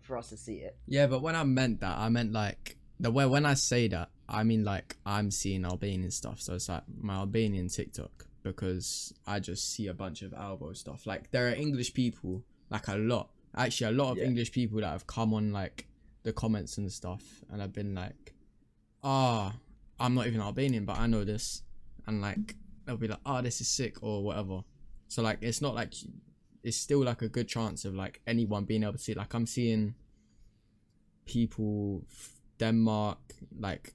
[0.00, 0.76] for us to see it.
[0.86, 4.10] Yeah, but when I meant that, I meant like the way when I say that,
[4.28, 6.40] I mean like I'm seeing Albanian stuff.
[6.40, 11.06] So it's like my Albanian TikTok because I just see a bunch of Albo stuff.
[11.06, 14.24] Like there are English people, like a lot, actually a lot of Yeah.
[14.24, 15.86] English people that have come on like
[16.22, 18.34] the comments and stuff, and I've been like,
[19.02, 19.54] ah,
[19.98, 21.62] I'm not even Albanian, but I know this,
[22.06, 22.54] and like
[22.84, 24.62] they'll be like, ah, this is sick or whatever.
[25.08, 25.94] So like it's not like
[26.62, 29.14] it's still like a good chance of like anyone being able to see.
[29.14, 29.94] Like I'm seeing
[31.26, 32.02] people
[32.58, 33.18] Denmark,
[33.58, 33.94] like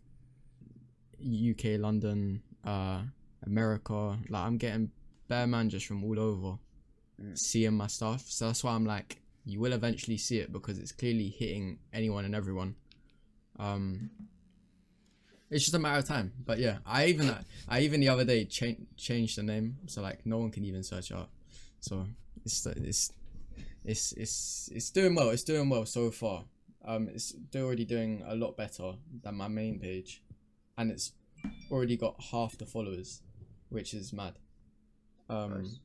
[1.22, 3.02] UK, London, uh,
[3.46, 4.18] America.
[4.30, 4.92] Like I'm getting
[5.28, 6.58] bare man just from all over
[7.20, 7.36] Mm.
[7.36, 8.26] seeing my stuff.
[8.28, 12.26] So that's why I'm like, you will eventually see it because it's clearly hitting anyone
[12.26, 12.76] and everyone.
[13.58, 14.10] Um,
[15.50, 16.34] it's just a matter of time.
[16.46, 17.34] But yeah, I even
[17.68, 20.84] I even the other day cha- changed the name so like no one can even
[20.84, 21.30] search up.
[21.80, 22.06] So
[22.44, 23.14] it's it's
[23.86, 25.30] it's it's it's doing well.
[25.30, 26.44] It's doing well so far.
[26.84, 30.22] Um, it's already doing a lot better than my main page,
[30.78, 31.14] and it's
[31.72, 33.22] already got half the followers,
[33.70, 34.40] which is mad.
[35.30, 35.80] Um, Nice.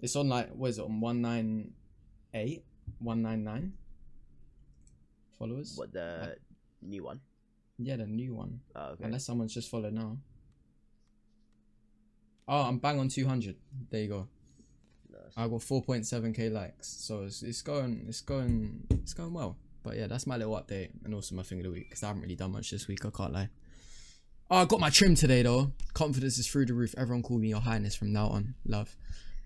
[0.00, 1.72] it's on like what is it on one nine
[2.34, 2.64] eight,
[2.98, 3.72] one nine nine
[5.38, 5.74] followers.
[5.76, 6.36] What the
[6.82, 7.20] new one?
[7.78, 8.60] Yeah, the new one.
[8.74, 9.04] Oh, okay.
[9.04, 10.16] Unless someone's just followed now.
[12.46, 13.56] Oh, I'm bang on 200.
[13.90, 14.28] There you go.
[15.10, 15.32] Nice.
[15.36, 19.56] I got 4.7k likes, so it's, it's going, it's going, it's going well.
[19.82, 22.08] But yeah, that's my little update, and also my thing of the week because I
[22.08, 23.04] haven't really done much this week.
[23.04, 23.48] I can't lie.
[24.50, 25.72] Oh, I got my trim today though.
[25.94, 26.94] Confidence is through the roof.
[26.96, 28.54] Everyone call me Your Highness from now on.
[28.66, 28.96] Love.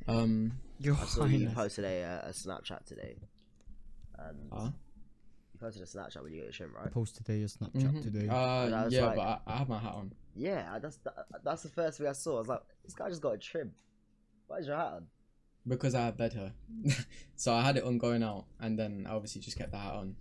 [0.07, 0.53] Um.
[0.81, 3.17] Your I saw you posted a, uh, a Snapchat today.
[4.19, 4.71] And Uh,
[5.53, 6.91] you posted a Snapchat when you got your trim, right?
[6.93, 8.03] Post today, your Snapchat mhm.
[8.03, 8.29] today.
[8.29, 10.97] Uh, And I was yeah, like- but I, I have my hat on Yeah, that's
[10.99, 12.37] that, that's the first thing I saw.
[12.37, 13.73] I was like, this guy just got a trim.
[14.47, 15.07] Why is your hat on?
[15.67, 16.53] because I have bed hair.
[17.37, 19.93] so I had it on going out, and then I obviously just kept the hat
[19.93, 20.17] on.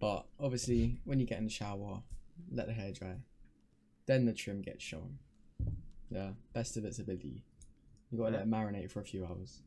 [0.00, 2.02] But obviously, when you get in the shower,
[2.50, 3.16] let the hair dry.
[4.06, 5.18] Then the trim gets shown.
[6.08, 7.44] Yeah, best of its ability.
[8.10, 9.60] You gotta let it marinate for a few hours.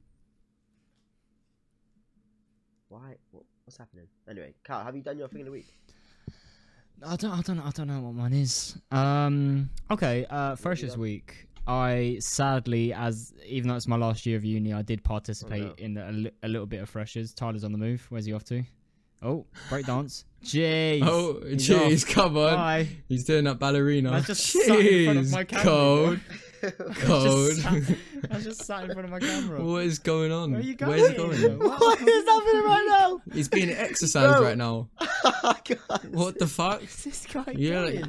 [2.89, 3.15] Why?
[3.31, 4.07] What, what's happening?
[4.29, 5.67] Anyway, Carl, have you done your thing of the week?
[7.05, 8.77] I don't, I don't, I don't know what mine is.
[8.91, 10.25] Um, okay.
[10.29, 10.97] Uh, Freshers?
[10.97, 11.47] Week.
[11.67, 15.73] I sadly, as even though it's my last year of uni, I did participate no.
[15.77, 17.33] in a, li- a little bit of Freshers.
[17.33, 18.05] Tyler's on the move.
[18.09, 18.63] Where's he off to?
[19.21, 20.23] Oh, breakdance.
[20.45, 21.01] Jeez.
[21.03, 22.13] Oh, He's jeez, off.
[22.13, 22.55] come on.
[22.55, 22.87] Bye.
[23.09, 24.13] He's doing that ballerina.
[24.13, 26.19] I just sat in front of Jeez, my camera, cold,
[26.63, 27.97] I cold.
[28.21, 29.63] Just, sat, I just sat in front of my camera.
[29.63, 30.51] what is going on?
[30.51, 31.41] Where are you Where's he going?
[31.41, 31.59] going?
[31.59, 33.21] what is happening right now?
[33.33, 34.89] He's being exercised right now.
[35.23, 35.75] Oh, now?
[35.89, 36.83] I What the fuck?
[36.83, 38.05] Is this guy Yeah, like-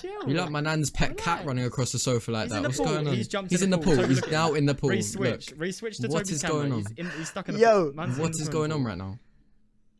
[0.00, 0.28] Chill.
[0.28, 2.62] You like my nan's pet cat running across the sofa like He's that?
[2.62, 2.86] What's pool.
[2.86, 3.14] going on?
[3.14, 3.96] He's jumped He's in in the the pool.
[3.96, 4.06] pool.
[4.06, 4.88] He's look- now in the pool.
[4.90, 5.50] Re-switch.
[5.50, 6.56] Look, Re-switch to What Toby's is camera.
[6.58, 6.78] going on?
[6.78, 7.92] He's, in, he's stuck in the Yo, pool.
[7.94, 9.18] Man's in what the is swimming going on right now?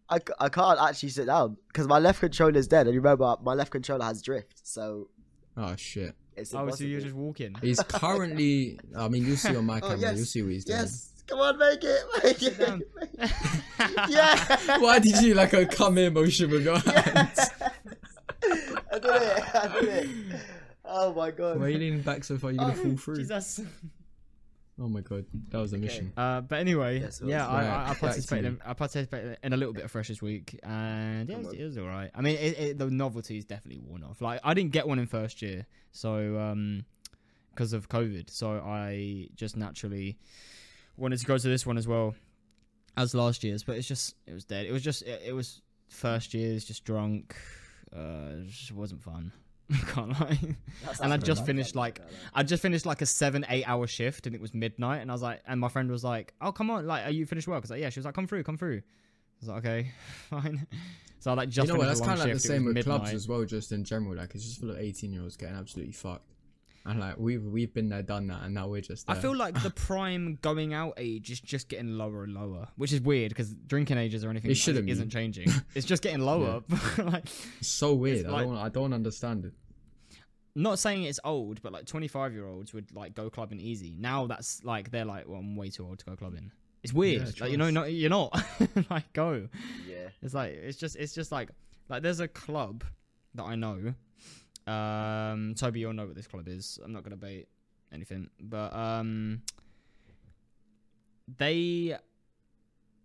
[0.08, 2.86] I, I can't actually sit down because my left controller is dead.
[2.86, 5.08] And you remember, my left controller has drift, so
[5.56, 6.14] Oh shit.
[6.40, 7.54] It's Oh, so you're just walking.
[7.60, 8.78] He's currently.
[8.96, 9.96] I mean, you'll see on my camera.
[9.96, 10.10] Oh, camera.
[10.10, 10.16] yes.
[10.16, 10.78] You'll see what he's doing.
[10.80, 12.66] Yes, come on, make it, make Sit it.
[12.66, 12.82] down.
[12.98, 14.10] make it.
[14.10, 14.78] yeah.
[14.78, 17.38] Why did you like a come here motion with your hands?
[18.92, 19.54] I did it.
[19.54, 20.40] I did it.
[20.84, 21.58] Oh my god.
[21.60, 22.50] Why are you leaning back so far?
[22.50, 23.16] You're gonna oh, fall through.
[23.18, 23.60] Jesus.
[24.82, 26.10] Oh my god, that was a mission.
[26.16, 27.46] Uh, but anyway, yeah.
[27.46, 28.46] I, I, I participated.
[28.46, 31.64] In, I participated in a little bit of Freshers Week, and yeah, it was, it
[31.64, 32.10] was all right.
[32.14, 34.22] I mean, it, it, the novelty is definitely worn off.
[34.22, 36.86] Like, I didn't get one in first year, so um,
[37.52, 40.16] because of COVID, so I just naturally
[40.96, 42.14] wanted to go to this one as well
[42.96, 43.62] as last year's.
[43.62, 44.64] But it's just, it was dead.
[44.64, 47.36] It was just, it, it was first year's, just drunk.
[47.94, 49.30] Uh, it just wasn't fun.
[49.88, 50.38] Can't lie.
[51.00, 52.00] And I just finished like
[52.34, 55.14] I just finished like a seven, eight hour shift and it was midnight and I
[55.14, 57.56] was like and my friend was like, Oh come on, like are you finished work?
[57.56, 58.78] I was like, Yeah, she was like, Come through, come through.
[58.78, 58.82] I
[59.40, 59.90] was like, Okay,
[60.30, 60.66] fine.
[61.20, 61.86] So I like just you know what?
[61.86, 64.16] That's kind of like the same with clubs as well, just in general.
[64.16, 66.26] Like it's just full of 18 year olds getting absolutely fucked.
[66.86, 69.08] And like we've we've been there, done that, and now we're just.
[69.08, 72.92] I feel like the prime going out age is just getting lower and lower, which
[72.92, 75.48] is weird because drinking ages or anything It shouldn't isn't changing.
[75.74, 76.62] It's just getting lower.
[76.98, 77.24] like,
[77.58, 78.24] it's so weird.
[78.26, 79.52] I like- don't I don't understand it.
[80.54, 83.94] not saying it's old, but like 25 year olds would like go clubbing easy.
[83.98, 86.50] Now that's like they're like, well, I'm way too old to go clubbing.
[86.82, 87.20] It's weird.
[87.36, 87.74] Yeah, like you know, trust.
[87.74, 88.42] no, you're not.
[88.90, 89.48] like go.
[89.86, 90.08] Yeah.
[90.22, 91.50] It's like it's just it's just like
[91.90, 92.84] like there's a club
[93.34, 93.92] that I know.
[94.66, 96.78] Um, Toby, you'll know what this club is.
[96.84, 97.48] I'm not gonna bait
[97.92, 99.42] anything, but um,
[101.38, 101.96] they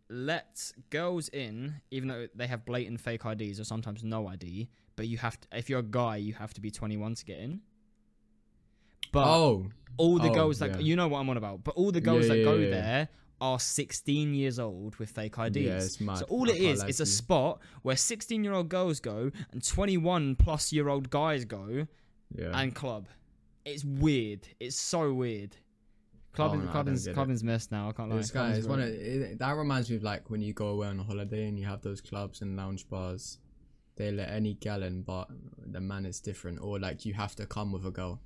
[0.10, 4.70] let girls in even though they have blatant fake IDs or sometimes no ID.
[4.96, 7.40] But you have to, if you're a guy, you have to be 21 to get
[7.40, 7.60] in.
[9.12, 10.80] But oh, all the oh, girls that yeah.
[10.80, 13.10] you know what I'm on about, but all the girls Yeah, that yeah, go there
[13.42, 15.58] are 16 years old with fake IDs.
[15.58, 16.20] Yeah, it's mad.
[16.20, 19.66] So all I it is, to a spot where 16 year old girls go and
[19.66, 21.88] 21 plus year old guys go
[22.34, 22.60] yeah.
[22.60, 23.08] and club.
[23.66, 24.48] It's weird.
[24.60, 25.56] It's so weird.
[26.34, 27.90] Clubbing, Oh, no, clubbing's, clubbing's messed now.
[27.90, 28.18] I can't lie.
[28.18, 30.88] This guy is one of it, that reminds me of like when you go away
[30.88, 33.40] on a holiday and you have those clubs and lounge bars.
[33.96, 35.30] They let any gal in, but
[35.66, 38.20] the man is different, or like you have to come with a girl.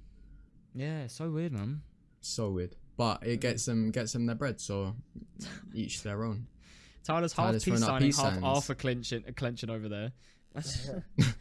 [0.74, 1.82] yeah, it's so weird, man.
[2.22, 4.60] So weird, but it gets them gets them their bread.
[4.60, 4.94] So
[5.74, 6.48] each their own.
[7.06, 8.44] Tyler's half Tyler's peace signing, peace half signs.
[8.44, 10.12] Arthur clenching, clenching over there.
[10.54, 10.92] That's-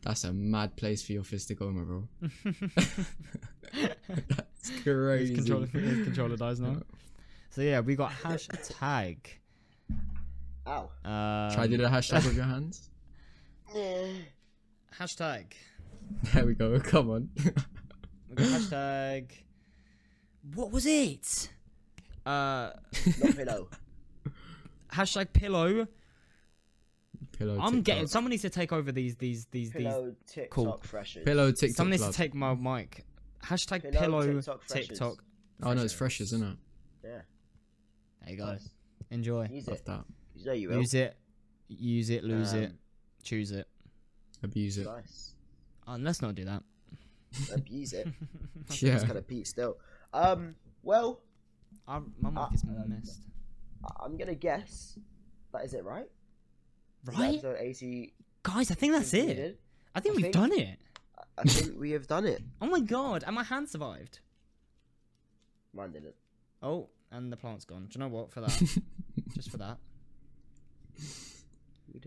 [0.00, 2.08] That's a mad place for your fist to go, my bro.
[3.72, 5.34] That's crazy.
[5.36, 6.82] his controller, his controller dies now.
[7.50, 9.18] So yeah, we got hashtag.
[10.66, 10.90] Ow.
[11.04, 12.90] Um, Try to do the hashtag with your hands.
[14.98, 15.52] hashtag.
[16.34, 16.80] There we go.
[16.80, 17.28] Come on.
[17.36, 19.30] We got hashtag.
[20.54, 21.48] What was it?
[22.26, 22.70] Uh,
[23.22, 23.68] Not pillow.
[24.92, 25.86] hashtag pillow.
[27.38, 27.54] Pillow.
[27.60, 27.84] I'm TikTok.
[27.84, 28.06] getting.
[28.08, 29.82] Someone needs to take over these these these these.
[29.84, 30.80] Pillow TikTok Cool.
[30.82, 31.24] freshers.
[31.24, 31.76] Pillow TikTok.
[31.76, 32.12] Someone needs club.
[32.12, 33.04] to take my mic.
[33.44, 34.88] Hashtag Pillow pillow TikTok freshers.
[34.88, 35.24] TikTok.
[35.62, 36.56] Oh no, it's freshers, isn't it?
[37.04, 37.20] Yeah.
[38.22, 38.46] There you go.
[38.46, 38.68] Nice.
[39.10, 39.48] Enjoy.
[39.50, 39.84] Use Love it.
[39.86, 40.04] that.
[40.34, 40.78] You know you will.
[40.78, 41.16] Use it.
[41.68, 42.24] Use it.
[42.24, 42.70] Lose it.
[42.70, 42.78] Um,
[43.22, 43.66] Choose it.
[44.42, 44.86] Abuse it.
[44.86, 45.34] Nice.
[45.86, 46.62] Oh, let's not do that.
[47.54, 48.08] Abuse it.
[48.80, 48.94] Yeah.
[48.94, 49.76] It's kind of Pete still.
[50.12, 50.54] Um.
[50.82, 51.20] Well,
[51.88, 53.22] I, my mic Uh, is messed.
[53.84, 54.98] I- I'm gonna guess
[55.52, 56.08] that is it, right?
[57.04, 58.14] Right, Episode 80.
[58.42, 58.70] guys.
[58.70, 59.18] I think that's it.
[59.26, 59.58] completed?
[59.94, 60.78] I think I we've think- done it.
[61.38, 62.42] I think we have done it.
[62.60, 63.24] Oh my god!
[63.26, 64.20] And my hand survived.
[65.74, 66.14] Mine didn't.
[66.62, 67.86] Oh, and the plant's gone.
[67.86, 68.30] Do you know what?
[68.32, 68.50] For that,
[69.34, 69.78] just for that,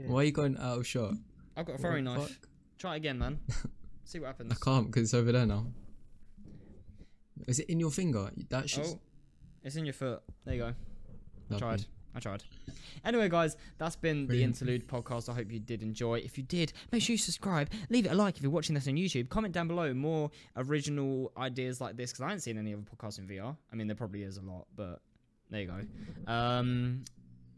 [0.05, 1.13] Why are you going out of shot?
[1.57, 2.27] I've got a What throwing knife.
[2.29, 2.47] fuck?
[2.77, 3.39] Try again, man.
[4.05, 4.51] See what happens.
[4.51, 5.65] I can't because it's over there now.
[7.47, 8.29] Is it in your finger?
[8.49, 8.85] That should.
[8.85, 8.99] Oh,
[9.63, 10.21] it's in your foot.
[10.45, 10.73] There you go.
[11.55, 11.85] I tried.
[12.15, 12.43] I tried.
[13.03, 15.27] Anyway, guys, that's been the Interlude podcast.
[15.27, 16.19] I hope you did enjoy.
[16.19, 17.69] If you did, make sure you subscribe.
[17.89, 19.27] Leave it a like if you're watching this on YouTube.
[19.27, 23.19] Comment down below more original ideas like this because I haven't seen any other podcasts
[23.19, 23.55] in VR.
[23.71, 25.01] I mean, there probably is a lot, but
[25.49, 26.31] there you go.
[26.31, 27.03] Um,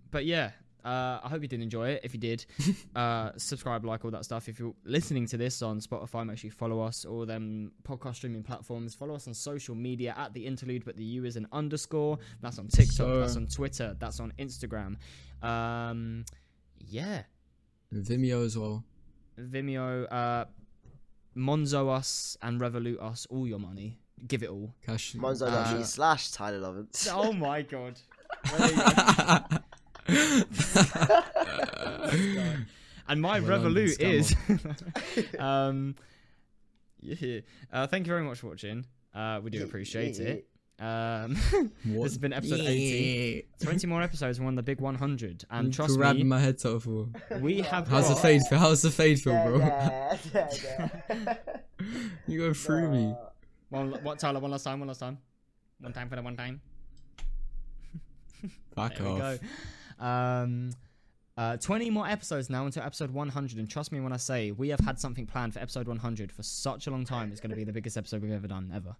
[0.10, 0.52] but yeah,
[0.88, 2.02] uh, I hope you did enjoy it.
[2.04, 2.46] If you did,
[2.96, 4.48] uh, subscribe, like all that stuff.
[4.48, 7.04] If you're listening to this on Spotify, make sure you follow us.
[7.06, 8.96] All them podcast streaming platforms.
[8.96, 12.20] Follow us on social media at the Interlude, but the U is an underscore.
[12.42, 12.96] That's on TikTok.
[12.96, 13.96] So- that's on Twitter.
[14.00, 14.96] That's on Instagram.
[15.44, 16.26] Um,
[16.88, 17.24] yeah,
[17.94, 18.84] Vimeo as well.
[19.40, 20.12] Vimeo.
[20.12, 20.46] Uh,
[21.36, 24.00] Monzo us and Revolut us all your money.
[24.28, 24.74] Give it all.
[24.84, 25.14] Cash.
[25.14, 27.08] Monzo.me Uh, slash Tyler Lovins.
[27.14, 28.00] Oh my god.
[30.08, 30.44] There
[32.18, 32.54] you go.
[33.10, 34.36] and my Well Revolut is.
[35.40, 35.96] um,
[37.02, 37.40] yeah.
[37.72, 38.86] Uh, thank you very much for watching.
[39.14, 40.48] Uh, we do appreciate it.
[40.80, 41.34] Um,
[41.86, 43.48] this has been episode 80.
[43.64, 45.46] 20 more episodes and one of the big 100.
[45.50, 47.08] And You trust grabbed me, my head top for.
[47.40, 48.60] we have How's the got- fade feel?
[48.60, 49.58] How's the fade feel, bro?
[49.58, 51.36] Yeah, yeah, yeah.
[52.28, 53.16] You go through me.
[53.70, 55.18] One, what, Tyler, one last time, one last time.
[55.80, 56.62] One time for the one time.
[58.76, 59.40] Back There we off.
[60.00, 60.72] Um,
[61.38, 63.60] uh, 20 more episodes now until episode 100.
[63.60, 66.42] And trust me when I say we have had something planned for episode 100 for
[66.42, 67.32] such a long time.
[67.32, 68.96] It's going to be the biggest episode we've ever done, ever.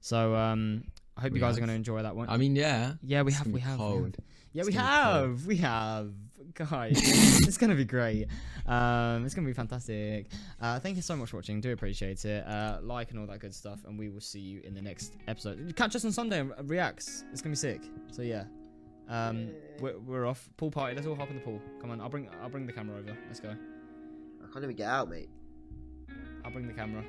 [0.00, 0.84] So um,
[1.16, 2.28] I hope We you guys are going to enjoy that one.
[2.28, 2.94] I mean, yeah.
[3.02, 4.14] yeah, we have, we have, we have.
[4.52, 5.46] Yeah, It's we have.
[5.46, 6.12] We have.
[6.54, 6.92] Guys,
[7.46, 8.26] it's going to be great.
[8.66, 10.26] Um, it's going to be fantastic.
[10.60, 11.60] Uh, thank you so much for watching.
[11.60, 12.46] Do appreciate it.
[12.46, 13.84] Uh, like and all that good stuff.
[13.86, 15.74] And we will see you in the next episode.
[15.76, 17.24] Catch us on Sunday and reacts.
[17.32, 17.82] It's going to be sick.
[18.10, 18.44] So yeah.
[19.08, 20.48] Um, we're, we're off.
[20.56, 20.94] Pool party.
[20.94, 21.60] Let's all hop in the pool.
[21.80, 22.00] Come on.
[22.00, 23.16] I'll bring I'll bring the camera over.
[23.26, 23.50] Let's go.
[23.50, 25.28] I can't even get out, mate.
[26.44, 27.04] I'll bring the camera.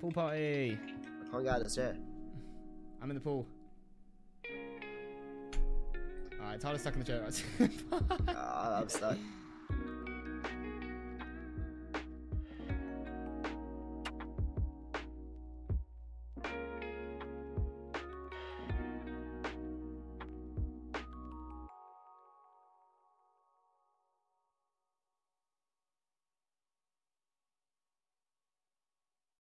[0.00, 0.78] Pool party.
[1.02, 1.96] I can't get out of the chair.
[3.02, 3.46] I'm in the pool.
[6.40, 7.24] Alright, Tyler's stuck in the chair.
[8.28, 9.16] Uh, I'm stuck.